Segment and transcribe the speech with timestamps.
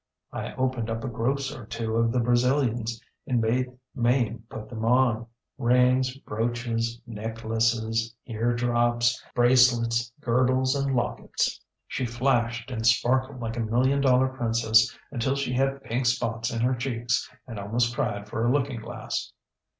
[0.33, 4.79] I opened up a gross or two of the Brazilians and made Mame put them
[4.79, 11.61] onŌĆörings, brooches, necklaces, eardrops, bracelets, girdles, and lockets.
[11.85, 16.61] She flashed and sparkled like a million dollar princess until she had pink spots in
[16.61, 19.31] her cheeks and almost cried for a looking glass.